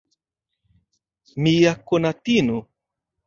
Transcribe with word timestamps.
Mia 1.47 1.73
konatino. 1.91 2.57